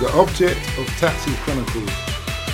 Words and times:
The 0.00 0.10
object 0.14 0.58
of 0.76 0.88
Taxi 0.98 1.32
Chronicles 1.44 1.88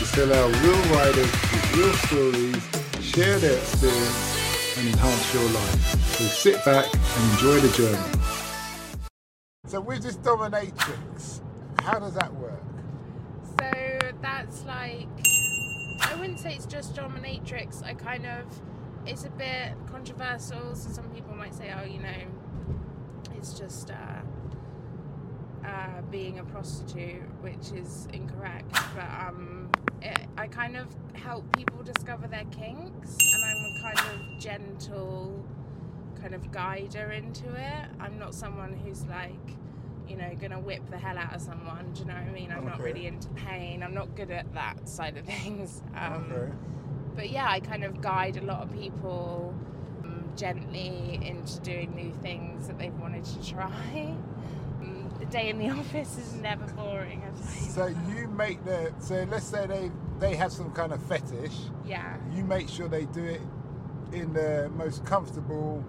is 0.03 0.13
to 0.13 0.27
allow 0.27 0.47
real 0.47 0.95
riders 0.95 1.33
with 1.33 1.75
real 1.75 1.93
stories 1.95 3.03
share 3.03 3.39
their 3.39 3.57
experience 3.57 4.77
and 4.77 4.87
enhance 4.87 5.33
your 5.33 5.45
life. 5.45 6.01
So 6.19 6.25
sit 6.25 6.65
back 6.67 6.85
and 6.93 7.33
enjoy 7.33 7.61
the 7.61 7.75
journey. 7.75 9.09
So 9.69 9.81
with 9.81 10.03
this 10.03 10.19
dominatrix, 10.19 11.41
how 11.81 11.99
does 11.99 12.13
that 12.13 12.31
work? 12.35 12.61
So 13.59 13.99
that's 14.21 14.67
like, 14.67 15.09
I 16.03 16.17
wouldn't 16.21 16.41
say 16.41 16.55
it's 16.55 16.67
just 16.67 16.95
dominatrix. 16.95 17.83
I 17.83 17.95
kind 17.95 18.27
of, 18.27 18.45
it's 19.07 19.25
a 19.25 19.31
bit 19.31 19.73
controversial. 19.91 20.75
So 20.75 20.91
some 20.91 21.09
people 21.09 21.35
might 21.35 21.55
say, 21.55 21.73
oh, 21.75 21.87
you 21.87 22.01
know, 22.01 22.21
it's 23.35 23.59
just 23.59 23.91
uh, 23.91 24.21
uh, 25.65 26.01
being 26.11 26.39
a 26.39 26.45
prostitute, 26.45 27.23
which 27.43 27.73
is 27.73 28.09
incorrect. 28.13 28.73
But 28.95 29.09
um, 29.27 29.71
it, 30.03 30.19
I 30.37 30.47
kind 30.47 30.77
of 30.77 30.89
help 31.15 31.45
people 31.57 31.83
discover 31.83 32.27
their 32.27 32.45
kinks, 32.51 33.17
and 33.35 33.45
I'm 33.45 33.65
a 33.65 33.81
kind 33.83 33.99
of 33.99 34.41
gentle 34.41 35.45
kind 36.21 36.35
of 36.35 36.51
guider 36.53 37.11
into 37.13 37.55
it. 37.55 37.89
I'm 37.99 38.19
not 38.19 38.35
someone 38.35 38.75
who's 38.75 39.05
like, 39.07 39.57
you 40.09 40.17
know, 40.17 40.31
gonna 40.41 40.61
whip 40.61 40.83
the 40.91 40.99
hell 40.99 41.19
out 41.19 41.35
of 41.35 41.41
someone. 41.41 41.93
Do 41.93 42.01
you 42.01 42.07
know 42.07 42.15
what 42.15 42.25
I 42.25 42.33
mean? 42.33 42.53
I'm 42.53 42.67
not 42.67 42.81
really 42.81 43.07
into 43.07 43.29
pain. 43.31 43.83
I'm 43.83 43.95
not 43.95 44.15
good 44.17 44.31
at 44.31 44.53
that 44.55 44.89
side 44.89 45.17
of 45.17 45.25
things. 45.27 45.83
Um, 45.95 46.31
okay. 46.33 46.53
but 47.17 47.31
yeah, 47.31 47.49
I 47.49 47.61
kind 47.61 47.85
of 47.85 48.01
guide 48.01 48.37
a 48.37 48.43
lot 48.43 48.63
of 48.63 48.73
people 48.73 49.55
um, 50.05 50.31
gently 50.37 51.21
into 51.23 51.61
doing 51.61 51.95
new 51.95 52.13
things 52.23 52.67
that 52.67 52.79
they've 52.79 52.99
wanted 52.99 53.25
to 53.25 53.47
try. 53.49 54.15
Day 55.31 55.51
in 55.51 55.59
the 55.59 55.71
office 55.81 56.19
is 56.19 56.35
never 56.35 56.67
boring. 56.73 57.23
I 57.23 57.31
tell 57.75 57.89
you. 57.89 57.95
So 57.95 58.11
you 58.21 58.29
make 58.29 58.65
the 58.65 58.93
so 58.99 59.25
let's 59.31 59.47
say 59.47 59.67
they 59.67 59.91
they 60.19 60.35
have 60.35 60.51
some 60.53 60.71
kind 60.73 60.93
of 60.93 61.01
fetish. 61.05 61.55
yeah, 61.87 62.17
You 62.35 62.45
make 62.45 62.69
sure 62.69 62.89
they 62.89 63.05
do 63.07 63.25
it 63.25 63.41
in 64.13 64.33
the 64.33 64.71
most 64.77 65.05
comfortable 65.07 65.85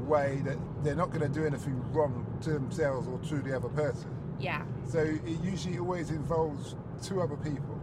way 0.00 0.42
that 0.44 0.58
they're 0.82 0.96
not 0.96 1.10
going 1.10 1.22
to 1.22 1.28
do 1.28 1.46
anything 1.46 1.80
wrong 1.92 2.26
to 2.42 2.50
themselves 2.50 3.06
or 3.06 3.18
to 3.28 3.36
the 3.40 3.54
other 3.56 3.68
person. 3.68 4.10
yeah, 4.40 4.62
So 4.84 4.98
it 4.98 5.22
usually 5.42 5.78
always 5.78 6.10
involves 6.10 6.74
two 7.02 7.22
other 7.22 7.36
people, 7.36 7.76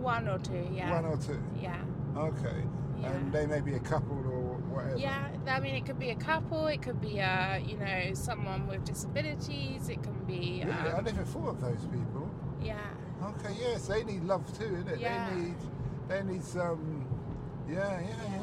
one 0.00 0.28
or 0.28 0.38
two. 0.40 0.66
Yeah, 0.74 0.90
one 1.00 1.04
or 1.06 1.16
two. 1.16 1.40
yeah. 1.62 1.80
Okay. 2.16 2.64
Yeah. 3.00 3.12
And 3.12 3.32
they 3.32 3.46
may 3.46 3.60
be 3.60 3.74
a 3.74 3.80
couple 3.80 4.17
whatever. 4.78 4.98
Yeah, 4.98 5.28
I 5.48 5.60
mean, 5.60 5.74
it 5.74 5.86
could 5.86 5.98
be 5.98 6.10
a 6.10 6.16
couple. 6.16 6.66
It 6.66 6.82
could 6.82 7.00
be, 7.00 7.20
uh, 7.20 7.56
you 7.56 7.76
know, 7.76 8.14
someone 8.14 8.66
with 8.66 8.84
disabilities. 8.84 9.88
It 9.88 10.02
can 10.02 10.24
be, 10.26 10.62
Really? 10.64 10.72
I 10.72 10.98
um, 10.98 11.04
never 11.04 11.24
thought 11.24 11.48
of 11.48 11.60
those 11.60 11.84
people. 11.86 12.30
yeah, 12.62 12.76
Okay, 13.22 13.54
yes, 13.60 13.86
they 13.88 14.04
need 14.04 14.24
love 14.24 14.46
too, 14.56 14.64
innit? 14.64 15.00
Yeah. 15.00 15.28
They 15.30 15.40
need, 15.40 15.56
they 16.08 16.22
need 16.22 16.44
some, 16.44 17.06
yeah, 17.68 18.00
yeah, 18.00 18.06
yeah. 18.30 18.40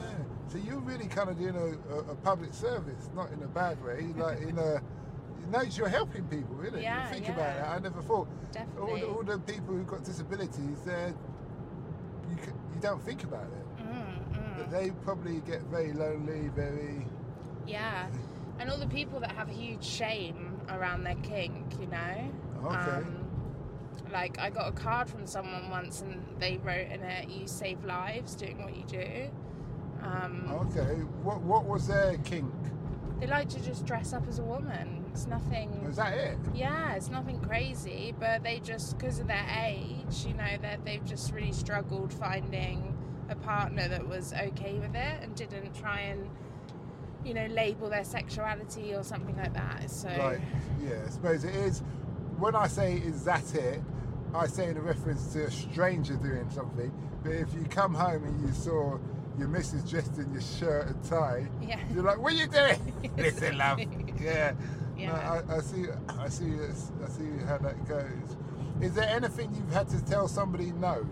So 0.48 0.58
you're 0.58 0.80
really 0.80 1.08
kind 1.08 1.30
of 1.30 1.38
doing 1.38 1.56
a, 1.56 1.94
a, 1.94 2.00
a 2.12 2.16
public 2.16 2.54
service, 2.54 3.10
not 3.16 3.32
in 3.32 3.42
a 3.44 3.48
bad 3.48 3.84
way, 3.84 4.08
like 4.18 4.42
in 4.42 4.58
a, 4.58 4.82
no, 5.52 5.62
you're 5.62 5.88
helping 5.88 6.26
people, 6.26 6.56
innit? 6.58 6.82
Yeah, 6.82 7.10
think 7.10 7.28
yeah. 7.28 7.34
about 7.34 7.58
it. 7.58 7.78
I 7.78 7.80
never 7.80 8.02
thought 8.02 8.28
all 8.28 8.28
definitely. 8.52 9.02
the, 9.02 9.08
all 9.08 9.24
the 9.24 9.40
people 9.40 9.76
who've 9.76 9.88
got 9.88 10.04
disabilities, 10.04 10.82
they're, 10.86 11.14
you 12.30 12.38
you 12.74 12.82
don't 12.82 13.02
think 13.02 13.24
about 13.24 13.44
it, 13.46 13.65
but 14.58 14.70
mm. 14.70 14.72
they 14.72 14.92
probably 15.04 15.42
get 15.42 15.62
very 15.64 15.94
lonely, 15.94 16.50
very. 16.56 17.06
Yeah, 17.68 18.08
and 18.60 18.70
all 18.70 18.78
the 18.78 18.88
people 18.88 19.20
that 19.20 19.32
have 19.32 19.50
a 19.50 19.54
huge 19.54 19.84
shame 19.84 20.60
around 20.70 21.04
their 21.04 21.16
kink, 21.16 21.80
you 21.80 21.88
know. 21.88 22.32
Okay. 22.66 22.76
Um, 22.76 23.22
like 24.12 24.40
I 24.40 24.50
got 24.50 24.68
a 24.68 24.72
card 24.72 25.10
from 25.10 25.26
someone 25.26 25.70
once, 25.70 26.02
and 26.02 26.24
they 26.40 26.58
wrote 26.58 26.88
in 26.92 27.02
it, 27.02 27.30
"You 27.30 27.48
save 27.48 27.84
lives 27.84 28.36
doing 28.36 28.64
what 28.64 28.76
you 28.76 28.84
do." 28.86 29.30
Um, 30.02 30.46
Okay, 30.52 31.02
what 31.24 31.42
what 31.42 31.66
was 31.66 31.88
their 31.88 32.18
kink? 32.20 32.54
They 33.20 33.28
like 33.28 33.50
to 33.50 33.64
just 33.64 33.86
dress 33.86 34.14
up 34.14 34.28
as 34.28 34.40
a 34.40 34.44
woman. 34.44 35.06
It's 35.12 35.28
nothing. 35.28 35.86
Was 35.86 35.96
that 35.96 36.14
it? 36.14 36.38
Yeah, 36.54 36.96
it's 36.96 37.10
nothing 37.10 37.40
crazy, 37.40 38.14
but 38.20 38.44
they 38.44 38.60
just, 38.60 38.98
because 38.98 39.20
of 39.20 39.28
their 39.28 39.46
age, 39.64 40.26
you 40.28 40.34
know, 40.34 40.58
that 40.62 40.84
they've 40.84 41.04
just 41.06 41.32
really 41.32 41.54
struggled 41.54 42.14
finding 42.14 42.95
a 43.30 43.36
partner 43.36 43.88
that 43.88 44.08
was 44.08 44.34
okay 44.34 44.74
with 44.76 44.96
it 44.96 45.18
and 45.22 45.36
didn't 45.36 45.74
try 45.76 46.02
and, 46.02 46.30
you 47.24 47.34
know, 47.34 47.46
label 47.48 47.90
their 47.90 48.04
sexuality 48.04 48.94
or 48.94 49.04
something 49.04 49.36
like 49.38 49.54
that. 49.54 49.90
So, 49.90 50.08
Like, 50.08 50.42
yeah, 50.82 51.02
I 51.06 51.10
suppose 51.10 51.44
it 51.44 51.56
is. 51.56 51.82
When 52.38 52.56
I 52.56 52.68
say 52.68 52.96
is 52.96 53.24
that 53.26 53.54
it, 53.56 53.82
I 54.34 54.48
say 54.48 54.70
in 54.70 54.78
a 54.78 54.82
reference 54.82 55.32
to 55.34 55.46
a 55.46 55.52
stranger 55.52 56.16
doing 56.16 56.50
something. 56.50 56.92
But 57.24 57.32
if 57.34 57.54
you 57.54 57.66
come 57.70 57.94
home 57.94 58.24
and 58.24 58.48
you 58.48 58.54
saw 58.54 58.98
your 59.38 59.48
missus 59.48 59.90
dressed 59.90 60.18
in 60.18 60.32
your 60.32 60.42
shirt 60.42 60.88
and 60.88 61.04
tie, 61.04 61.48
yeah. 61.62 61.80
you're 61.94 62.04
like, 62.04 62.20
"What 62.20 62.34
are 62.34 62.36
you 62.36 62.48
doing?" 62.48 63.12
Listen, 63.18 63.58
love. 63.58 63.80
Yeah. 64.22 64.54
No, 64.98 65.02
Yeah. 65.02 65.42
I, 65.50 65.56
I 65.56 65.60
see. 65.62 65.86
I 66.08 66.30
see. 66.30 66.52
I 67.04 67.10
see 67.10 67.46
how 67.48 67.58
that 67.60 67.88
goes. 67.88 68.38
Is 68.82 68.94
there 68.94 69.08
anything 69.10 69.54
you've 69.56 69.74
had 69.74 69.90
to 69.90 70.04
tell 70.06 70.28
somebody 70.28 70.72
no? 70.74 71.06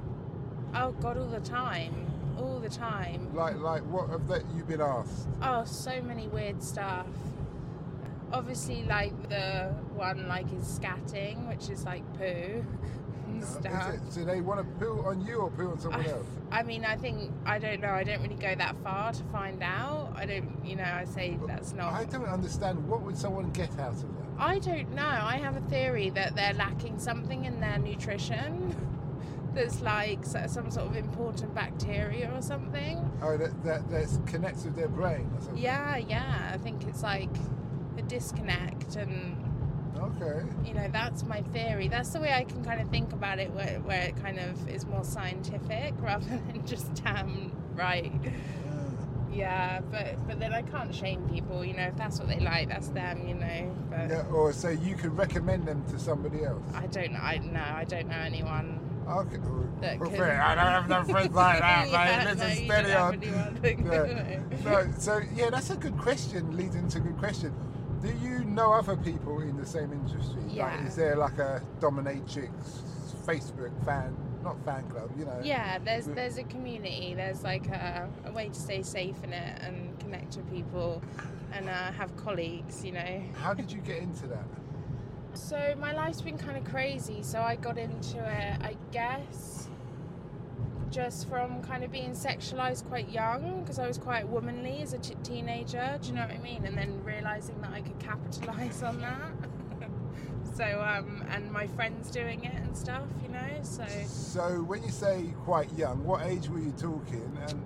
Oh, 0.76 0.92
God, 0.92 1.18
all 1.18 1.28
the 1.28 1.40
time. 1.40 1.94
All 2.38 2.60
the 2.60 2.70
time. 2.70 3.34
Like, 3.34 3.58
like 3.60 3.84
what 3.84 4.10
have 4.10 4.28
that 4.28 4.44
you 4.56 4.64
been 4.64 4.82
asked? 4.82 5.28
Oh, 5.42 5.64
so 5.66 6.02
many 6.02 6.28
weird 6.28 6.64
stuff. 6.64 7.06
Obviously, 8.32 8.84
like 8.86 9.30
the 9.30 9.72
one 9.94 10.28
like 10.28 10.52
is 10.54 10.80
scatting, 10.80 11.48
which 11.48 11.70
is 11.70 11.86
like 11.86 12.02
poo 12.18 12.66
and 13.28 13.44
stuff. 13.44 13.94
Is 13.94 13.96
it, 13.96 14.20
do 14.20 14.26
they 14.26 14.42
want 14.42 14.60
to 14.60 14.66
poo 14.84 15.04
on 15.06 15.24
you 15.26 15.36
or 15.36 15.52
poo 15.52 15.70
on 15.70 15.80
someone 15.80 16.06
I, 16.06 16.10
else? 16.10 16.26
I 16.52 16.64
mean, 16.64 16.86
I 16.86 16.96
think 16.96 17.32
I 17.46 17.60
don't 17.60 17.82
know. 17.82 17.92
I 17.92 18.04
don't 18.04 18.24
really 18.24 18.36
go 18.36 18.56
that 18.56 18.76
far 18.84 19.14
to 19.14 19.24
find 19.26 19.62
out. 19.62 20.14
I 20.16 20.26
don't, 20.26 20.66
you 20.66 20.76
know. 20.76 20.84
I 20.84 21.06
say 21.06 21.38
that's 21.46 21.74
not. 21.74 21.94
I 21.94 22.06
don't 22.06 22.26
understand. 22.26 22.88
What 22.88 23.02
would 23.02 23.18
someone 23.18 23.52
get 23.52 23.78
out 23.78 23.94
of 23.94 24.02
that? 24.02 24.26
I 24.40 24.58
don't 24.58 24.92
know. 24.96 25.04
I 25.04 25.38
have 25.38 25.56
a 25.56 25.62
theory 25.70 26.10
that 26.12 26.36
they're 26.36 26.54
lacking 26.54 26.98
something 26.98 27.46
in 27.46 27.60
their 27.60 27.78
nutrition. 27.78 28.76
That's 29.54 29.82
like 29.82 30.26
some 30.26 30.72
sort 30.72 30.88
of 30.88 30.96
important 30.96 31.54
bacteria 31.54 32.32
or 32.34 32.42
something. 32.42 33.10
Oh, 33.22 33.38
that, 33.38 33.64
that 33.64 33.90
that 33.92 34.20
connects 34.28 34.64
with 34.66 34.76
their 34.76 34.88
brain 34.88 35.30
or 35.36 35.42
something. 35.42 35.62
Yeah, 35.62 35.98
yeah. 35.98 36.52
I 36.54 36.58
think 36.58 36.88
it's 36.88 37.04
like 37.04 37.30
a 37.98 38.02
disconnect, 38.02 38.96
and 38.96 39.38
Okay. 39.98 40.42
you 40.66 40.74
know 40.74 40.88
that's 40.92 41.24
my 41.24 41.42
theory. 41.54 41.88
That's 41.88 42.10
the 42.10 42.20
way 42.20 42.34
I 42.34 42.44
can 42.44 42.64
kind 42.66 42.82
of 42.82 42.90
think 42.90 43.14
about 43.14 43.40
it, 43.40 43.52
where, 43.54 43.80
where 43.82 44.02
it 44.02 44.16
kind 44.18 44.40
of 44.40 44.68
is 44.68 44.86
more 44.86 45.04
scientific 45.04 45.94
rather 46.00 46.26
than 46.26 46.66
just 46.66 46.94
damn 47.04 47.52
right. 47.76 48.12
Yeah, 49.32 49.82
but 49.92 50.28
but 50.28 50.40
then 50.40 50.54
I 50.54 50.62
can't 50.62 50.94
shame 50.94 51.28
people. 51.30 51.66
You 51.66 51.74
know, 51.74 51.84
if 51.84 51.98
that's 51.98 52.20
what 52.20 52.28
they 52.28 52.40
like, 52.40 52.70
that's 52.70 52.90
them. 52.90 53.28
You 53.28 53.34
know, 53.36 53.76
but. 53.90 54.10
Yeah, 54.10 54.26
or 54.32 54.54
so 54.54 54.70
you 54.70 54.96
could 54.96 55.18
recommend 55.18 55.66
them 55.68 55.84
to 55.90 55.98
somebody 56.00 56.44
else. 56.44 56.64
I 56.76 56.86
don't 56.88 57.14
know. 57.14 57.20
I 57.20 57.38
no, 57.40 57.60
I 57.60 57.84
don't 57.84 58.08
know 58.10 58.18
anyone. 58.20 58.80
Okay. 59.08 59.38
That 59.82 60.00
Well, 60.00 60.10
fair. 60.10 60.42
I 60.42 60.56
don't 60.56 60.66
have 60.66 60.88
no 60.90 61.04
friends 61.04 61.34
like 61.44 61.60
that, 61.60 61.90
Yeah, 61.90 62.24
no, 62.24 62.32
Listen, 62.32 62.50
you 62.50 62.66
steady 62.66 62.94
on. 62.94 63.14
anyone. 63.64 64.62
No, 64.64 64.94
so 64.98 65.22
yeah, 65.36 65.50
that's 65.50 65.70
a 65.70 65.76
good 65.76 65.98
question. 65.98 66.56
leading 66.56 66.88
to 66.90 66.98
a 67.00 67.02
good 67.02 67.18
question. 67.18 67.54
Do 68.02 68.10
you 68.22 68.44
know 68.46 68.74
other 68.74 68.96
people 68.98 69.40
in 69.42 69.56
the 69.58 69.66
same 69.66 69.92
industry? 69.94 70.42
Like, 70.44 70.56
Yeah. 70.56 70.86
is 70.86 70.96
there 70.96 71.16
like 71.16 71.38
a 71.40 71.62
dominatrix 71.80 72.52
Facebook 73.26 73.72
fan, 73.86 74.16
not 74.44 74.58
fan 74.66 74.84
club? 74.90 75.10
You 75.18 75.26
know. 75.26 75.40
Yeah, 75.44 75.80
there's 75.80 76.06
there's 76.08 76.38
a 76.38 76.44
community. 76.44 77.14
There's 77.16 77.44
like 77.44 77.68
a, 77.68 78.10
a 78.26 78.32
way 78.32 78.50
to 78.50 78.60
stay 78.60 78.82
safe 78.84 79.16
in 79.24 79.32
it 79.34 79.62
and 79.62 79.98
connect 80.00 80.36
with 80.36 80.50
people, 80.52 81.02
and 81.54 81.70
uh, 81.70 81.92
have 81.94 82.16
colleagues. 82.18 82.84
You 82.84 82.94
know. 82.94 83.24
How 83.42 83.54
did 83.54 83.72
you 83.72 83.80
get 83.80 83.98
into 84.00 84.28
that? 84.28 84.44
So 85.34 85.76
my 85.80 85.94
life's 85.94 86.22
been 86.22 86.38
kind 86.38 86.58
of 86.58 86.64
crazy. 86.66 87.24
So 87.24 87.42
I 87.42 87.56
got 87.56 87.78
into 87.78 88.18
it, 88.20 88.62
I 88.62 88.76
guess, 88.92 89.68
just 90.90 91.28
from 91.28 91.62
kind 91.64 91.84
of 91.84 91.92
being 91.92 92.12
sexualized 92.12 92.88
quite 92.88 93.10
young 93.10 93.62
because 93.62 93.80
I 93.80 93.88
was 93.88 93.98
quite 93.98 94.28
womanly 94.28 94.82
as 94.82 94.94
a 94.94 95.00
t- 95.00 95.16
teenager. 95.24 95.98
Do 96.02 96.10
you 96.10 96.16
know 96.16 96.22
what 96.22 96.32
I 96.32 96.38
mean? 96.38 96.66
And 96.66 96.78
then 96.78 97.04
realizing 97.04 97.60
that 97.62 97.72
I 97.72 97.82
could 97.82 98.00
capitalize 98.00 98.84
on 98.84 99.02
that. 99.02 99.32
so 100.56 100.82
um, 100.82 101.24
and 101.30 101.52
my 101.52 101.68
friends 101.68 102.12
doing 102.12 102.44
it 102.44 102.54
and 102.56 102.78
stuff, 102.78 103.08
you 103.24 103.30
know. 103.30 103.40
So 103.64 103.86
So 104.06 104.62
when 104.64 104.84
you 104.84 104.92
say 104.92 105.34
quite 105.44 105.72
young, 105.74 106.04
what 106.04 106.26
age 106.26 106.48
were 106.48 106.60
you 106.60 106.74
talking? 106.74 107.38
And 107.48 107.62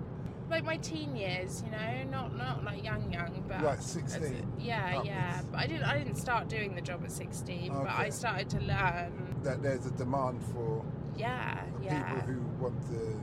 like 0.50 0.64
my 0.64 0.78
teen 0.78 1.14
years, 1.14 1.62
you 1.64 1.70
know, 1.70 2.10
not 2.10 2.36
not 2.36 2.64
like 2.64 2.82
young 2.82 3.12
young, 3.12 3.44
but 3.46 3.62
Like 3.62 3.82
16 3.82 4.54
Yeah, 4.58 5.02
yeah. 5.02 5.27
I 5.58 5.66
didn't 5.66 5.84
I 5.84 5.98
didn't 5.98 6.14
start 6.16 6.48
doing 6.48 6.74
the 6.74 6.80
job 6.80 7.02
at 7.04 7.10
sixteen, 7.10 7.72
but 7.72 7.88
I 7.88 8.10
started 8.10 8.48
to 8.50 8.60
learn. 8.60 9.36
that 9.42 9.62
there's 9.62 9.86
a 9.86 9.90
demand 9.92 10.42
for 10.54 10.84
Yeah, 11.16 11.60
yeah. 11.82 12.12
people 12.14 12.34
who 12.34 12.40
want 12.62 12.80
to, 12.92 13.20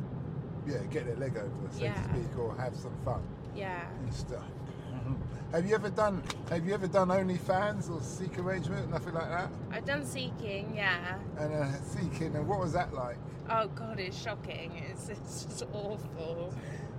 yeah, 0.71 0.79
get 0.91 1.05
their 1.05 1.15
leg 1.15 1.37
over, 1.37 1.71
so 1.71 1.81
Yeah. 1.83 1.93
to 1.93 2.03
speak, 2.09 2.37
or 2.37 2.53
have 2.57 2.75
some 2.75 2.95
fun 3.05 3.21
Yeah. 3.55 3.87
and 3.99 4.13
stuff. 4.13 4.43
Have 5.51 5.65
you 5.65 5.75
ever 5.75 5.89
done 5.89 6.21
Have 6.49 6.65
you 6.65 6.73
ever 6.73 6.87
done 6.87 7.07
OnlyFans 7.09 7.89
or 7.89 8.01
Seek 8.01 8.37
arrangement, 8.39 8.89
nothing 8.89 9.13
like 9.13 9.29
that? 9.29 9.49
I've 9.71 9.85
done 9.85 10.05
seeking, 10.05 10.73
yeah. 10.75 11.17
And 11.37 11.53
uh, 11.53 11.71
Seeking, 11.83 12.35
and 12.35 12.47
what 12.47 12.59
was 12.59 12.73
that 12.73 12.93
like? 12.93 13.17
Oh 13.49 13.67
god, 13.67 13.99
it's 13.99 14.19
shocking. 14.21 14.71
It's, 14.91 15.09
it's 15.09 15.43
just 15.45 15.63
awful. 15.73 16.53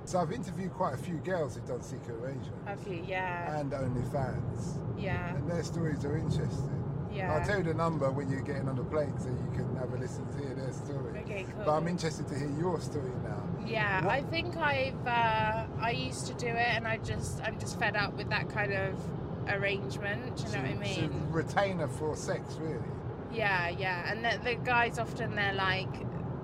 So 0.05 0.20
I've 0.20 0.31
interviewed 0.32 0.73
quite 0.73 0.94
a 0.94 0.99
few 0.99 1.17
girls 1.17 1.56
who've 1.56 1.67
done 1.67 1.82
Seek 1.82 2.08
arrangement 2.08 2.55
Have 2.67 2.87
you? 2.87 3.05
Yeah. 3.06 3.58
and 3.58 3.73
OnlyFans, 3.73 4.76
Yeah. 4.97 5.35
and 5.35 5.50
their 5.50 5.64
stories 5.64 6.05
are 6.05 6.17
interesting. 6.17 6.86
Yeah. 7.17 7.33
I'll 7.35 7.47
tell 7.47 7.59
you 7.59 7.65
the 7.65 7.75
number 7.75 8.11
when 8.11 8.29
you're 8.31 8.43
getting 8.43 8.69
on 8.69 8.77
the 8.77 8.85
plane 8.85 9.13
so 9.19 9.29
you 9.29 9.51
can 9.57 9.75
have 9.77 9.93
a 9.93 9.97
listen 9.97 10.27
to 10.33 10.39
hear 10.39 10.55
their 10.55 10.73
story. 10.73 11.19
Okay, 11.21 11.45
cool. 11.55 11.65
But 11.65 11.73
I'm 11.77 11.89
interested 11.89 12.29
to 12.29 12.35
hear 12.39 12.51
your 12.59 12.81
story 12.81 13.11
now. 13.25 13.43
Yeah, 13.67 14.05
What- 14.05 14.13
I 14.15 14.23
think 14.23 14.57
I've 14.57 15.07
uh, 15.07 15.65
I 15.81 15.91
used 15.91 16.27
to 16.27 16.35
do 16.35 16.47
it, 16.49 16.57
and 16.77 16.87
I 16.87 16.99
just 16.99 17.41
I'm 17.43 17.59
just 17.59 17.79
fed 17.79 17.97
up 17.97 18.15
with 18.17 18.29
that 18.31 18.49
kind 18.51 18.73
of 18.73 18.95
arrangement. 19.49 20.37
Do 20.37 20.43
you 20.45 20.53
know 20.53 20.63
what 20.63 20.71
I 20.71 20.75
mean? 20.75 21.11
so 21.11 21.27
retainer 21.31 21.89
for 21.89 22.17
sex, 22.17 22.57
really. 22.61 22.79
Yeah, 23.33 23.69
yeah. 23.71 24.11
And 24.13 24.25
the, 24.25 24.39
the 24.45 24.55
guys 24.57 24.99
often 24.99 25.35
they're 25.35 25.53
like 25.55 25.89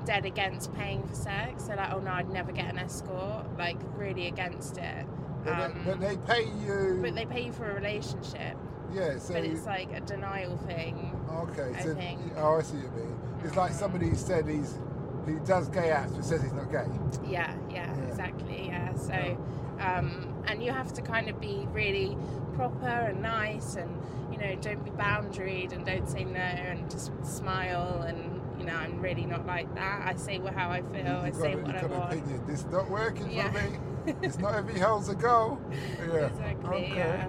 dead 0.04 0.24
against 0.26 0.72
paying 0.74 1.02
for 1.06 1.14
sex. 1.14 1.64
They're 1.64 1.76
like, 1.76 1.92
oh 1.92 2.00
no, 2.00 2.10
I'd 2.10 2.30
never 2.30 2.50
get 2.52 2.68
an 2.70 2.78
escort. 2.78 3.46
Like 3.58 3.76
really 3.96 4.26
against 4.26 4.78
it. 4.78 5.06
But, 5.44 5.52
Um, 5.54 5.72
they, 5.84 5.90
but 5.90 6.00
they 6.00 6.16
pay 6.16 6.44
you. 6.64 6.98
but 7.02 7.14
they 7.14 7.24
pay 7.26 7.44
you 7.46 7.52
for 7.52 7.70
a 7.70 7.74
relationship. 7.74 8.56
Yeah, 8.94 9.18
so. 9.18 9.34
but 9.34 9.44
it's 9.44 9.66
like 9.66 9.92
a 9.92 10.00
denial 10.00 10.56
thing. 10.58 11.18
okay, 11.30 11.72
I 11.76 11.82
so. 11.82 11.94
think. 11.94 12.20
Oh, 12.36 12.58
I 12.58 12.62
see 12.62 12.76
what 12.78 12.84
you 12.98 13.04
mean. 13.04 13.18
It's 13.44 13.56
like 13.56 13.72
somebody 13.72 14.08
who 14.08 14.16
said 14.16 14.48
he's. 14.48 14.78
He 15.26 15.34
does 15.46 15.68
gay 15.68 15.90
acts 15.92 16.12
but 16.14 16.24
says 16.24 16.42
he's 16.42 16.52
not 16.52 16.70
gay. 16.72 16.84
Yeah, 17.24 17.54
yeah, 17.70 17.94
Yeah. 17.96 18.02
exactly. 18.08 18.66
Yeah. 18.66 18.92
So, 18.96 19.38
um, 19.78 20.42
and 20.48 20.60
you 20.64 20.72
have 20.72 20.92
to 20.94 21.02
kind 21.02 21.28
of 21.28 21.40
be 21.40 21.64
really 21.72 22.16
proper 22.54 22.86
and 22.88 23.22
nice, 23.22 23.76
and 23.76 23.88
you 24.32 24.38
know, 24.38 24.56
don't 24.56 24.84
be 24.84 24.90
boundaried 24.90 25.72
and 25.72 25.86
don't 25.86 26.08
say 26.08 26.24
no, 26.24 26.40
and 26.40 26.90
just 26.90 27.12
smile. 27.24 28.02
And 28.06 28.40
you 28.58 28.66
know, 28.66 28.74
I'm 28.74 29.00
really 29.00 29.24
not 29.24 29.46
like 29.46 29.72
that. 29.76 30.02
I 30.06 30.14
say 30.16 30.38
how 30.40 30.70
I 30.70 30.82
feel. 30.82 31.06
I 31.22 31.26
You've 31.26 31.36
say 31.36 31.54
got, 31.54 31.62
what 31.66 31.76
I 31.76 31.86
want. 31.86 32.12
opinion. 32.14 32.42
This 32.48 32.64
not 32.72 32.90
working 32.90 33.30
Yeah. 33.30 33.50
for 33.52 33.60
me. 33.60 34.14
It's 34.22 34.38
not 34.38 34.54
every 34.60 34.80
hole's 34.80 35.08
a 35.08 35.14
goal. 35.14 35.60
Yeah. 36.00 36.26
Exactly. 36.26 36.68
Okay. 36.86 36.96
Yeah. 36.96 37.28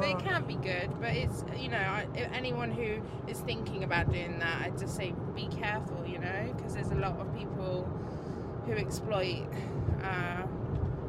It 0.00 0.16
Uh. 0.16 0.20
can 0.20 0.44
be 0.46 0.54
good. 0.56 0.90
But 1.00 1.10
it's 1.10 1.44
you 1.56 1.68
know, 1.68 1.76
I, 1.78 2.06
anyone 2.32 2.70
who 2.70 3.00
is 3.28 3.40
thinking 3.40 3.84
about 3.84 4.10
doing 4.10 4.38
that, 4.38 4.62
I'd 4.62 4.78
just 4.78 4.96
say 4.96 5.14
be 5.34 5.48
careful. 5.48 6.04
You 6.06 6.18
know, 6.18 6.52
because 6.56 6.74
there's 6.74 6.90
a 6.90 6.96
lot 6.96 7.18
of 7.18 7.34
people 7.36 7.88
who 8.66 8.72
exploit 8.72 9.46
uh, 10.02 10.42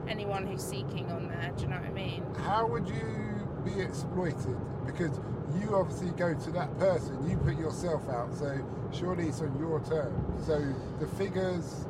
anyone 0.07 0.45
who's 0.47 0.63
seeking 0.63 1.11
on 1.11 1.27
there. 1.27 1.51
Do 1.55 1.63
you 1.63 1.69
know 1.69 1.77
what 1.77 1.85
I 1.85 1.91
mean? 1.93 2.23
How 2.45 2.65
would 2.67 2.87
you 2.87 3.47
be 3.63 3.79
exploited? 3.81 4.57
Because 4.85 5.19
you 5.59 5.75
obviously 5.75 6.09
go 6.11 6.33
to 6.33 6.51
that 6.51 6.77
person, 6.79 7.29
you 7.29 7.37
put 7.37 7.57
yourself 7.59 8.07
out, 8.09 8.33
so 8.35 8.57
surely 8.91 9.27
it's 9.27 9.39
on 9.41 9.57
your 9.59 9.79
terms. 9.81 10.45
So 10.47 10.59
the 10.99 11.07
figures, 11.07 11.85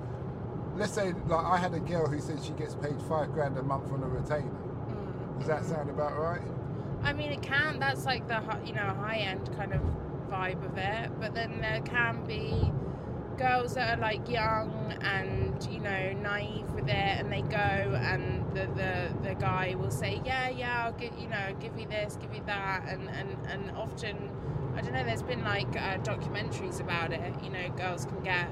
let's 0.76 0.92
say, 0.94 1.14
like 1.28 1.46
I 1.46 1.58
had 1.58 1.74
a 1.74 1.80
girl 1.80 2.08
who 2.08 2.20
said 2.20 2.44
she 2.44 2.52
gets 2.54 2.76
paid 2.76 2.96
five 3.08 3.32
grand 3.32 3.58
a 3.58 3.64
month 3.64 3.92
on 3.92 4.04
a 4.04 4.08
retainer. 4.08 4.50
Mm. 4.52 5.40
Does 5.40 5.48
that 5.48 5.66
sound 5.66 5.90
about 5.90 6.18
right? 6.18 6.42
I 7.04 7.14
mean, 7.14 7.32
it 7.32 7.42
can. 7.42 7.80
That's 7.80 8.06
like 8.06 8.28
the 8.28 8.42
you 8.66 8.74
know 8.74 8.82
high 8.82 9.18
end 9.18 9.50
kind 9.58 9.74
of 9.74 9.82
vibe 10.30 10.64
of 10.66 10.78
it. 10.78 11.12
But 11.20 11.34
then 11.34 11.62
there 11.62 11.82
can 11.82 12.24
be 12.26 12.72
girls 13.38 13.76
that 13.76 13.98
are 13.98 14.02
like 14.02 14.30
young 14.30 14.94
and 15.02 15.68
you 15.72 15.80
know 15.80 16.14
naive 16.22 16.70
with 16.72 16.88
it, 16.88 16.92
and 17.20 17.32
they 17.32 17.42
go 17.42 17.58
and 17.58 18.46
the 18.56 18.68
the, 18.76 19.30
the 19.30 19.36
guy 19.36 19.76
will 19.78 19.92
say, 19.92 20.22
yeah, 20.26 20.50
yeah, 20.50 20.86
I'll 20.86 20.94
give 20.94 21.18
you 21.20 21.28
know 21.28 21.56
give 21.60 21.78
you 21.78 21.88
this, 21.88 22.18
give 22.22 22.34
you 22.34 22.44
that, 22.46 22.86
and 22.88 23.10
and 23.10 23.38
and 23.48 23.72
often. 23.78 24.18
I 24.76 24.82
don't 24.82 24.94
know. 24.94 25.04
There's 25.04 25.22
been 25.22 25.44
like 25.44 25.68
uh, 25.76 25.98
documentaries 26.00 26.80
about 26.80 27.14
it. 27.14 27.34
You 27.44 27.52
know, 27.52 27.70
girls 27.78 28.06
can 28.06 28.24
get 28.24 28.48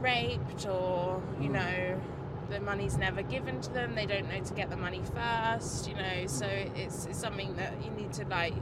raped, 0.00 0.66
or 0.66 1.22
you 1.40 1.48
Mm. 1.50 1.52
know, 1.52 2.00
the 2.48 2.60
money's 2.60 2.96
never 2.96 3.22
given 3.22 3.60
to 3.60 3.72
them. 3.72 3.94
They 3.94 4.06
don't 4.06 4.28
know 4.28 4.40
to 4.40 4.54
get 4.54 4.70
the 4.70 4.76
money 4.76 5.02
first. 5.14 5.88
You 5.88 5.94
know, 5.94 6.26
so 6.26 6.46
it's, 6.46 7.06
it's 7.06 7.18
something 7.18 7.54
that 7.56 7.84
you 7.84 7.90
need 7.90 8.12
to 8.14 8.24
like 8.26 8.54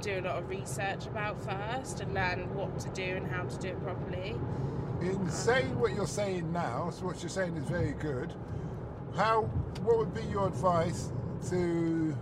do 0.00 0.18
a 0.18 0.22
lot 0.22 0.38
of 0.38 0.48
research 0.48 1.06
about 1.06 1.40
first 1.42 2.00
and 2.00 2.12
learn 2.14 2.54
what 2.54 2.78
to 2.80 2.88
do 2.90 3.02
and 3.02 3.26
how 3.26 3.44
to 3.44 3.58
do 3.58 3.68
it 3.68 3.82
properly. 3.82 4.36
In 5.00 5.30
saying 5.30 5.78
what 5.78 5.92
you're 5.94 6.06
saying 6.06 6.52
now, 6.52 6.90
so 6.90 7.06
what 7.06 7.22
you're 7.22 7.30
saying 7.30 7.56
is 7.56 7.64
very 7.64 7.92
good. 7.92 8.32
How? 9.16 9.42
What 9.82 9.98
would 9.98 10.14
be 10.14 10.22
your 10.24 10.48
advice 10.48 11.10
to 11.50 12.16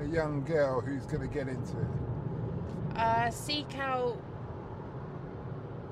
a 0.00 0.04
young 0.06 0.44
girl 0.44 0.80
who's 0.80 1.06
going 1.06 1.20
to 1.20 1.32
get 1.32 1.48
into 1.48 1.78
it? 1.78 2.96
Uh, 2.96 3.30
seek 3.30 3.78
out 3.78 4.18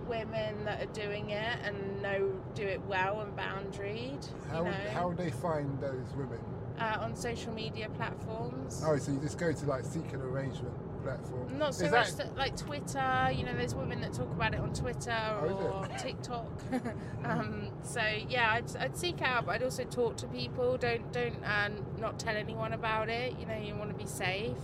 women 0.08 0.64
that 0.64 0.82
are 0.82 0.92
doing 0.92 1.30
it 1.30 1.58
and 1.64 2.02
know 2.02 2.32
do 2.54 2.62
it 2.64 2.80
well 2.86 3.20
and 3.20 3.36
boundaried. 3.36 4.26
How 4.50 4.64
you 4.64 4.70
know, 4.70 4.76
how 4.92 5.08
would 5.08 5.16
they 5.18 5.30
find 5.30 5.80
those 5.80 6.06
women? 6.16 6.38
uh, 6.80 6.98
on 7.00 7.14
social 7.16 7.52
media 7.52 7.88
platforms. 7.96 8.82
Oh, 8.86 8.96
so 8.98 9.12
you 9.12 9.18
just 9.18 9.38
go 9.38 9.52
to 9.52 9.66
like 9.66 9.84
an 10.12 10.20
arrangement 10.20 10.74
platform. 11.02 11.58
Not 11.58 11.74
so 11.74 11.86
Is 11.86 11.90
much 11.90 12.12
that- 12.12 12.34
that, 12.34 12.36
like 12.36 12.56
Twitter. 12.56 13.30
You 13.32 13.44
know, 13.44 13.54
there's 13.56 13.74
women 13.74 14.00
that 14.02 14.12
talk 14.12 14.30
about 14.30 14.54
it 14.54 14.60
on 14.60 14.72
Twitter 14.72 15.16
Oh, 15.42 15.46
or 15.82 15.98
TikTok. 15.98 16.46
um, 17.24 17.70
so 17.82 18.00
yeah, 18.28 18.52
I'd, 18.52 18.76
I'd 18.76 18.96
seek 18.96 19.22
out, 19.22 19.46
but 19.46 19.56
I'd 19.56 19.62
also 19.62 19.84
talk 19.84 20.16
to 20.18 20.26
people. 20.28 20.76
Don't 20.76 21.12
don't 21.12 21.44
uh, 21.44 21.70
not 21.98 22.18
tell 22.18 22.36
anyone 22.36 22.72
about 22.72 23.08
it. 23.08 23.34
You 23.40 23.46
know, 23.46 23.56
you 23.56 23.74
want 23.74 23.90
to 23.90 23.96
be 23.96 24.06
safe 24.06 24.56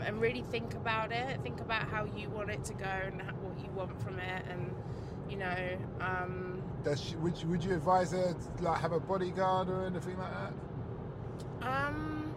and 0.00 0.20
really 0.20 0.44
think 0.50 0.74
about 0.74 1.12
it. 1.12 1.40
Think 1.42 1.60
about 1.60 1.88
how 1.88 2.04
you 2.16 2.28
want 2.30 2.50
it 2.50 2.64
to 2.64 2.74
go 2.74 2.84
and 2.84 3.22
what 3.42 3.58
you 3.64 3.70
want 3.72 4.00
from 4.02 4.18
it, 4.18 4.44
and 4.48 4.74
you 5.30 5.36
know. 5.36 5.78
Um, 6.00 6.62
Does 6.82 7.00
she, 7.02 7.16
would 7.16 7.40
you, 7.40 7.48
would 7.48 7.64
you 7.64 7.74
advise 7.74 8.12
her 8.12 8.34
to 8.34 8.62
like 8.62 8.80
have 8.80 8.92
a 8.92 9.00
bodyguard 9.00 9.68
or 9.68 9.86
anything 9.86 10.18
like 10.18 10.32
that? 10.32 10.52
um, 11.68 12.34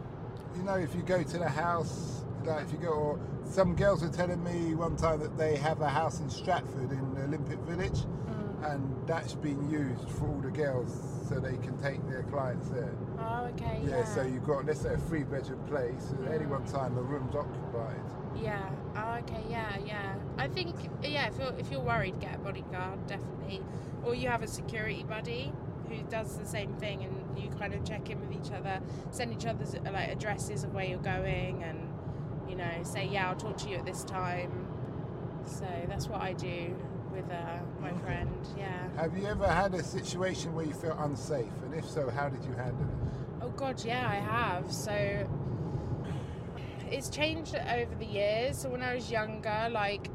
You 0.55 0.63
know, 0.63 0.75
if 0.75 0.95
you 0.95 1.01
go 1.01 1.21
to 1.23 1.37
the 1.37 1.49
house, 1.49 2.23
like 2.45 2.65
if 2.65 2.71
you 2.71 2.77
go, 2.79 2.89
or 2.89 3.19
some 3.49 3.75
girls 3.75 4.01
were 4.01 4.09
telling 4.09 4.43
me 4.43 4.73
one 4.75 4.95
time 4.95 5.19
that 5.19 5.37
they 5.37 5.55
have 5.57 5.81
a 5.81 5.89
house 5.89 6.19
in 6.19 6.29
Stratford 6.29 6.91
in 6.91 7.17
Olympic 7.23 7.59
Village, 7.59 7.99
mm. 7.99 8.36
And 8.63 8.95
that's 9.07 9.33
been 9.33 9.69
used 9.69 10.09
for 10.11 10.27
all 10.27 10.39
the 10.41 10.49
girls 10.49 10.97
so 11.29 11.39
they 11.39 11.57
can 11.57 11.77
take 11.81 12.05
their 12.09 12.23
clients 12.23 12.69
there. 12.69 12.91
oh, 13.19 13.49
okay. 13.53 13.81
Yeah, 13.83 13.97
Yeah. 13.99 14.05
so 14.05 14.21
you've 14.23 14.45
got 14.45 14.65
let's 14.65 14.81
say 14.81 14.93
a 14.93 14.97
three 14.97 15.23
bedroom 15.23 15.63
place, 15.67 16.13
at 16.25 16.33
any 16.33 16.45
one 16.45 16.65
time 16.65 16.95
the 16.95 17.01
room's 17.01 17.35
occupied. 17.35 17.99
Yeah. 18.41 18.69
Oh, 18.95 19.15
okay. 19.19 19.43
Yeah, 19.49 19.77
yeah. 19.85 20.15
I 20.37 20.47
think 20.47 20.75
yeah. 21.03 21.27
If 21.27 21.37
you're 21.37 21.53
if 21.59 21.71
you're 21.71 21.81
worried, 21.81 22.19
get 22.19 22.35
a 22.35 22.39
bodyguard 22.39 23.05
definitely, 23.07 23.61
or 24.03 24.15
you 24.15 24.27
have 24.29 24.43
a 24.43 24.47
security 24.47 25.03
buddy 25.03 25.51
who 25.89 25.97
does 26.09 26.37
the 26.37 26.45
same 26.45 26.73
thing, 26.73 27.03
and 27.03 27.39
you 27.39 27.49
kind 27.49 27.73
of 27.73 27.83
check 27.85 28.09
in 28.09 28.19
with 28.19 28.31
each 28.31 28.51
other, 28.51 28.79
send 29.11 29.33
each 29.33 29.45
other's 29.45 29.73
like 29.75 30.09
addresses 30.09 30.63
of 30.63 30.73
where 30.73 30.85
you're 30.85 30.99
going, 30.99 31.63
and 31.63 31.89
you 32.49 32.55
know 32.55 32.83
say 32.83 33.07
yeah, 33.07 33.29
I'll 33.29 33.35
talk 33.35 33.57
to 33.57 33.69
you 33.69 33.77
at 33.77 33.85
this 33.85 34.03
time. 34.03 34.67
So 35.45 35.65
that's 35.87 36.07
what 36.07 36.21
I 36.21 36.33
do 36.33 36.75
with 37.11 37.29
uh, 37.31 37.59
my 37.81 37.93
friend. 37.99 38.29
Yeah. 38.57 38.87
Have 38.97 39.17
you 39.17 39.25
ever 39.27 39.47
had 39.47 39.73
a 39.73 39.83
situation 39.83 40.53
where 40.53 40.65
you 40.65 40.73
felt 40.73 40.97
unsafe, 40.99 41.51
and 41.63 41.73
if 41.73 41.85
so, 41.85 42.09
how 42.09 42.29
did 42.29 42.43
you 42.43 42.53
handle 42.53 42.85
it? 42.85 43.17
Oh 43.41 43.49
God, 43.49 43.83
yeah, 43.83 44.07
I 44.09 44.15
have. 44.15 44.71
So 44.71 45.27
it's 46.91 47.09
changed 47.09 47.55
over 47.55 47.95
the 47.95 48.05
years. 48.05 48.57
So 48.57 48.69
when 48.69 48.81
I 48.81 48.95
was 48.95 49.11
younger, 49.11 49.67
like 49.71 50.09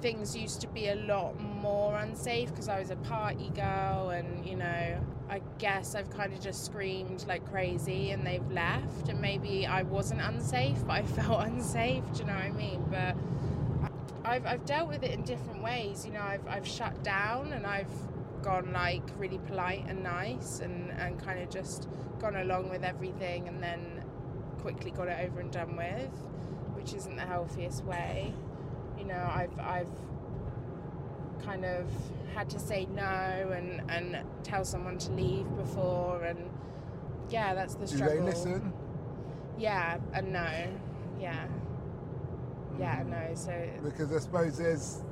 things 0.00 0.34
used 0.34 0.60
to 0.62 0.68
be 0.68 0.88
a 0.88 0.94
lot 0.94 1.38
more 1.38 1.96
unsafe 1.98 2.48
because 2.48 2.68
I 2.68 2.78
was 2.78 2.90
a 2.90 2.96
party 2.96 3.50
girl, 3.54 4.10
and 4.10 4.46
you 4.46 4.56
know, 4.56 5.00
I 5.28 5.40
guess 5.58 5.94
I've 5.94 6.10
kind 6.10 6.32
of 6.32 6.40
just 6.40 6.64
screamed 6.64 7.24
like 7.28 7.48
crazy, 7.50 8.10
and 8.10 8.26
they've 8.26 8.50
left. 8.50 9.08
And 9.08 9.20
maybe 9.20 9.66
I 9.66 9.82
wasn't 9.82 10.20
unsafe, 10.20 10.78
but 10.86 10.92
I 10.94 11.02
felt 11.18 11.44
unsafe. 11.44 12.04
Do 12.12 12.20
you 12.20 12.24
know 12.26 12.34
what 12.34 12.44
I 12.44 12.50
mean? 12.50 12.84
But 12.90 13.16
I've 14.30 14.46
I've 14.46 14.64
dealt 14.64 14.88
with 14.88 15.02
it 15.02 15.10
in 15.10 15.22
different 15.22 15.60
ways. 15.60 16.06
You 16.06 16.12
know, 16.12 16.22
I've 16.22 16.46
I've 16.46 16.66
shut 16.66 17.02
down 17.02 17.52
and 17.52 17.66
I've 17.66 17.90
gone 18.42 18.72
like 18.72 19.02
really 19.18 19.38
polite 19.38 19.84
and 19.88 20.04
nice 20.04 20.60
and 20.60 20.90
and 20.92 21.20
kind 21.20 21.40
of 21.42 21.50
just 21.50 21.88
gone 22.20 22.36
along 22.36 22.70
with 22.70 22.84
everything 22.84 23.48
and 23.48 23.60
then 23.60 24.04
quickly 24.60 24.92
got 24.92 25.08
it 25.08 25.18
over 25.26 25.40
and 25.40 25.50
done 25.50 25.76
with, 25.76 26.12
which 26.74 26.94
isn't 26.94 27.16
the 27.16 27.22
healthiest 27.22 27.84
way. 27.84 28.32
You 28.96 29.04
know, 29.06 29.30
I've 29.34 29.58
I've 29.58 29.98
kind 31.44 31.64
of 31.64 31.86
had 32.34 32.48
to 32.50 32.60
say 32.60 32.86
no 32.94 33.02
and 33.02 33.82
and 33.90 34.24
tell 34.44 34.64
someone 34.64 34.98
to 34.98 35.10
leave 35.10 35.46
before 35.56 36.22
and 36.22 36.38
yeah, 37.30 37.52
that's 37.54 37.74
the 37.74 37.86
Do 37.86 37.96
struggle. 37.96 38.16
they 38.16 38.22
listen? 38.22 38.72
Yeah, 39.58 39.98
and 40.12 40.32
no. 40.32 40.48
Yeah. 41.18 41.46
Yeah, 42.80 43.02
no. 43.06 43.34
So 43.34 43.52
Because 43.84 44.12
I 44.14 44.18
suppose 44.18 44.58
there's. 44.58 45.02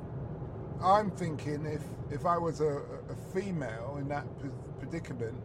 I'm 0.83 1.11
thinking 1.11 1.65
if 1.65 1.83
if 2.09 2.25
I 2.25 2.37
was 2.37 2.61
a, 2.61 2.81
a 3.09 3.15
female 3.33 3.97
in 3.99 4.07
that 4.09 4.25
predicament, 4.79 5.35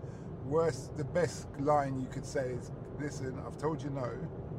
worst 0.46 0.96
the 0.96 1.04
best 1.04 1.48
line 1.60 1.98
you 2.00 2.06
could 2.06 2.24
say 2.24 2.50
is 2.50 2.70
listen, 3.00 3.38
I've 3.46 3.58
told 3.58 3.82
you 3.82 3.90
no. 3.90 4.08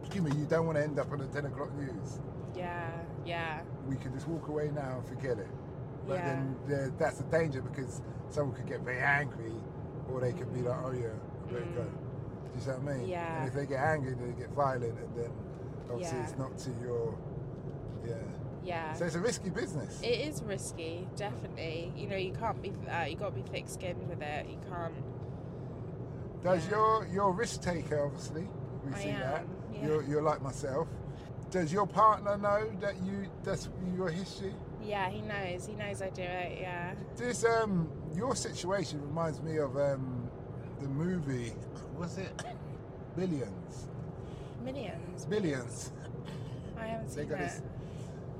Excuse 0.02 0.24
me, 0.24 0.40
you 0.40 0.46
don't 0.46 0.66
want 0.68 0.78
to 0.78 0.84
end 0.84 1.00
up 1.00 1.12
on 1.12 1.18
the 1.18 1.26
10 1.28 1.46
o'clock 1.48 1.74
news. 1.76 2.20
Yeah, 2.56 2.92
yeah, 3.26 3.62
We 3.88 3.96
can 3.96 4.14
just 4.14 4.28
walk 4.28 4.48
away 4.50 4.70
now 4.74 4.98
and 5.00 5.08
forget 5.08 5.40
it. 5.40 5.48
But 6.08 6.16
Yeah. 6.20 6.26
then 6.26 6.56
there, 6.68 6.94
that's 7.00 7.20
a 7.22 7.24
danger 7.24 7.62
because 7.62 8.02
someone 8.30 8.56
could 8.56 8.68
get 8.68 8.82
very 8.82 9.00
angry 9.00 9.52
or 10.12 10.22
they 10.22 10.32
could 10.32 10.54
be 10.54 10.62
like, 10.62 10.78
oh 10.86 10.92
yeah, 10.92 11.08
I 11.08 11.52
better 11.52 11.66
go. 11.74 11.84
Do 11.84 11.90
you 12.54 12.62
see 12.62 12.70
what 12.70 12.80
I 12.94 12.98
mean? 12.98 13.08
Mm. 13.08 13.10
Yeah. 13.10 13.38
And 13.40 13.48
if 13.48 13.54
they 13.56 13.66
get 13.66 13.80
angry, 13.80 14.14
they 14.14 14.40
get 14.40 14.52
violent 14.52 14.98
and 15.00 15.16
then 15.18 15.32
obviously 15.92 16.18
Yeah. 16.20 16.24
it's 16.24 16.38
not 16.38 16.56
to 16.60 16.70
your, 16.84 17.18
yeah. 18.06 18.14
yeah. 18.64 18.94
So 18.94 19.06
it's 19.06 19.16
a 19.16 19.20
risky 19.20 19.50
business. 19.50 20.00
It 20.02 20.20
is 20.28 20.42
risky, 20.44 21.08
definitely. 21.16 21.94
You 21.96 22.08
know, 22.08 22.16
you 22.18 22.34
can't 22.34 22.62
be. 22.62 22.74
Uh, 22.90 23.04
you 23.06 23.16
got 23.16 23.36
to 23.36 23.42
be 23.42 23.50
thick-skinned 23.52 24.08
with 24.10 24.22
it. 24.22 24.48
You 24.50 24.58
can't. 24.70 24.94
Does 26.44 26.66
Yeah. 26.66 26.72
your 26.72 27.08
your 27.08 27.32
risk 27.32 27.62
taker 27.62 28.06
obviously? 28.06 28.48
We 28.86 28.94
I 28.94 28.98
see 29.00 29.12
that. 29.12 29.46
yeah. 29.74 29.86
You're 29.86 30.04
you're 30.04 30.22
like 30.22 30.42
myself. 30.42 30.88
Does 31.52 31.72
your 31.72 31.88
partner 31.88 32.38
know 32.38 32.70
that 32.82 32.96
you 33.04 33.28
that's 33.44 33.70
your 33.96 34.10
history? 34.10 34.54
Yeah, 34.84 35.10
he 35.10 35.22
knows. 35.22 35.66
He 35.66 35.74
knows 35.74 36.02
I 36.02 36.10
do 36.10 36.22
it. 36.22 36.60
Yeah. 36.62 36.94
This 37.16 37.44
um 37.46 37.90
your 38.16 38.36
situation 38.36 39.02
reminds 39.02 39.42
me 39.42 39.58
of 39.58 39.76
um 39.78 40.30
the 40.82 40.88
movie 40.88 41.54
was 41.98 42.18
it 42.20 42.44
Billions? 43.16 43.88
Millions. 44.64 45.26
Billions. 45.26 45.92
I 46.78 46.86
haven't 46.88 47.08
They 47.10 47.24
seen 47.24 47.32
it. 47.32 47.38
this 47.40 47.62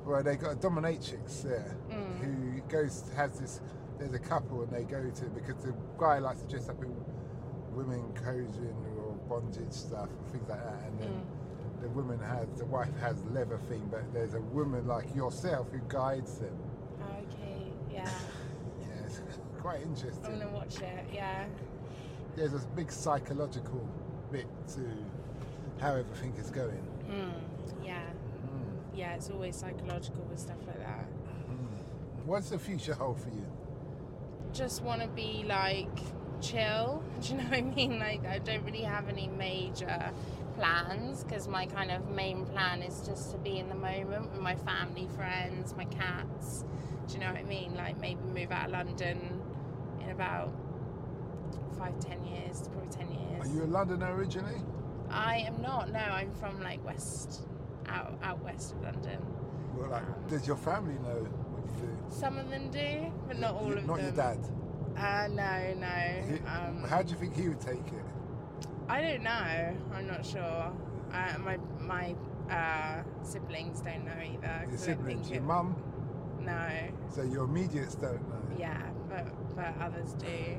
well 0.06 0.22
they 0.24 0.36
got 0.36 0.52
a 0.54 0.56
dominatrix 0.56 1.42
there 1.44 1.76
Mm. 1.90 2.18
who 2.20 2.62
goes 2.70 3.10
has 3.16 3.40
this 3.40 3.62
there's 3.98 4.14
a 4.14 4.20
couple 4.20 4.62
and 4.64 4.72
they 4.72 4.84
go 4.84 5.10
to 5.10 5.26
because 5.26 5.64
the 5.64 5.74
guy 5.98 6.20
likes 6.20 6.42
to 6.42 6.48
dress 6.48 6.70
up 6.70 6.82
in 6.84 6.94
women 7.74 8.12
clothing 8.14 8.76
or 8.98 9.14
bondage 9.30 9.72
stuff 9.72 10.10
and 10.10 10.28
things 10.32 10.50
like 10.50 10.64
that 10.64 10.84
and 10.88 11.00
then 11.00 11.10
Mm. 11.10 11.82
the 11.82 11.90
woman 11.90 12.20
has 12.20 12.48
the 12.58 12.66
wife 12.66 12.96
has 13.00 13.24
leather 13.26 13.58
thing 13.70 13.86
but 13.92 14.04
there's 14.14 14.34
a 14.34 14.42
woman 14.42 14.88
like 14.88 15.14
yourself 15.16 15.70
who 15.72 15.80
guides 15.88 16.38
them 16.40 16.58
Okay. 17.02 17.72
Yeah. 17.92 18.10
yeah 18.82 19.06
it's 19.06 19.22
quite 19.62 19.82
interesting. 19.82 20.26
I'm 20.26 20.40
gonna 20.40 20.52
watch 20.52 20.80
it. 20.82 21.06
Yeah. 21.14 21.46
there's 22.36 22.54
a 22.54 22.60
big 22.76 22.92
psychological 22.92 23.88
bit 24.32 24.46
to 24.76 24.82
how 25.80 25.96
everything 25.96 26.34
is 26.38 26.52
going 26.52 26.86
Mm. 27.10 27.32
Yeah. 27.84 28.05
Yeah. 28.96 29.16
It's 29.16 29.30
always 29.30 29.56
psychological 29.56 30.24
with 30.30 30.40
stuff 30.40 30.58
like 30.68 30.80
that. 30.80 31.06
Mm. 31.50 32.26
what's 32.26 32.50
the 32.50 32.60
future 32.60 32.94
hold 32.94 33.20
for 33.20 33.30
you 33.30 33.46
Just 34.54 34.82
want 34.82 35.02
to 35.02 35.08
be 35.08 35.44
like 35.48 35.90
chill. 36.42 37.04
Do 37.22 37.30
you 37.30 37.38
know 37.38 37.44
what 37.46 37.58
I 37.58 37.62
mean? 37.62 38.00
Like 38.00 38.26
I 38.26 38.40
don't 38.40 38.64
really 38.64 38.82
have 38.84 39.08
any 39.10 39.28
major 39.28 40.12
plans 40.56 41.24
because 41.24 41.48
my 41.48 41.66
kind 41.66 41.92
of 41.92 42.10
main 42.10 42.46
plan 42.46 42.82
is 42.82 43.02
just 43.06 43.32
to 43.32 43.38
be 43.38 43.60
in 43.60 43.68
the 43.70 43.76
moment 43.76 44.32
with 44.32 44.42
my 44.42 44.56
family, 44.56 45.08
friends, 45.16 45.76
my 45.76 45.86
cats. 45.86 46.64
Do 47.08 47.14
you 47.14 47.20
know 47.20 47.28
what 47.28 47.38
I 47.38 47.44
mean? 47.44 47.76
Like 47.76 48.00
maybe 48.00 48.22
move 48.34 48.52
out 48.52 48.68
of 48.68 48.72
London 48.72 49.42
in 50.02 50.10
about 50.10 50.52
five, 51.78 52.00
ten 52.00 52.24
years, 52.26 52.68
probably 52.72 52.90
ten 52.90 53.12
years. 53.12 53.48
are 53.50 53.54
you 53.54 53.64
a 53.64 53.66
londoner 53.66 54.16
originally 54.16 54.62
I 55.10 55.44
am 55.48 55.62
not. 55.62 55.92
No, 55.92 56.00
I'm 56.00 56.32
from 56.36 56.62
like 56.62 56.84
west, 56.86 57.42
out 57.90 58.18
out 58.24 58.44
west 58.44 58.74
of 58.74 58.82
London. 58.84 59.20
well 59.76 59.90
like 59.90 60.28
does 60.28 60.48
your 60.48 60.58
family 60.58 60.96
know 60.96 61.24
what 61.54 61.66
you 61.66 61.88
do 61.88 61.98
Some 62.10 62.38
of 62.38 62.50
them 62.50 62.70
do, 62.72 63.12
but 63.28 63.40
not 63.40 63.56
all 63.56 63.68
You- 63.68 63.78
of 63.78 63.86
not 63.86 63.98
them. 63.98 64.16
Not 64.16 64.16
your 64.16 64.36
dad 64.36 64.50
Uh, 64.98 65.28
no, 65.28 65.74
no. 65.80 65.88
He- 66.34 66.40
Um, 66.48 66.84
how 66.88 67.02
do 67.02 67.10
you 67.12 67.18
think 67.20 67.36
he 67.36 67.50
would 67.50 67.60
take 67.62 67.88
it 67.88 68.06
I 68.88 69.02
don't 69.02 69.24
know. 69.24 69.76
I'm 69.96 70.06
not 70.08 70.24
sure. 70.26 70.72
Uh, 71.12 71.38
my 71.40 71.58
my 71.80 72.16
uh, 72.52 73.02
siblings 73.24 73.82
don't 73.82 74.06
know 74.06 74.14
either. 74.24 74.66
your 74.70 74.78
siblings 74.78 75.28
your 75.30 75.40
it- 75.40 75.44
mum 75.44 75.76
No. 76.40 76.68
so 77.10 77.24
your 77.24 77.46
immediates 77.46 77.96
don't 77.96 78.22
know 78.30 78.42
Yeah, 78.58 78.80
but 79.10 79.26
but 79.56 79.74
others 79.82 80.14
do. 80.14 80.58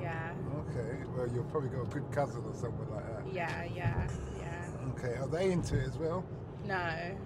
Yeah. 0.00 0.32
Okay, 0.70 1.04
well, 1.14 1.28
you've 1.28 1.48
probably 1.50 1.68
got 1.70 1.82
a 1.82 1.86
good 1.86 2.10
cousin 2.10 2.42
or 2.44 2.54
someone 2.54 2.90
like 2.90 3.06
that. 3.06 3.32
Yeah. 3.32 3.64
Yeah. 3.64 4.08
Yeah. 4.40 4.90
Okay, 4.94 5.14
are 5.16 5.28
they 5.28 5.52
into 5.52 5.78
it 5.78 5.86
as 5.86 5.96
well? 5.98 6.24
No. 6.64 7.16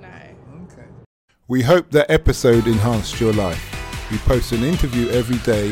No. 0.00 0.08
Okay. 0.64 0.86
We 1.48 1.62
hope 1.62 1.90
that 1.90 2.10
episode 2.10 2.66
enhanced 2.66 3.20
your 3.20 3.32
life. 3.32 3.62
We 4.10 4.18
post 4.18 4.52
an 4.52 4.62
interview 4.62 5.08
every 5.10 5.38
day 5.38 5.68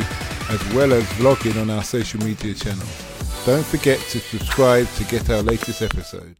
as 0.51 0.75
well 0.75 0.93
as 0.93 1.05
vlogging 1.15 1.61
on 1.61 1.71
our 1.71 1.83
social 1.83 2.21
media 2.23 2.55
channels. 2.55 3.03
Don't 3.47 3.65
forget 3.65 3.99
to 3.99 4.21
subscribe 4.21 4.89
to 4.95 5.05
get 5.05 5.31
our 5.31 5.43
latest 5.43 5.83
episode. 5.83 6.37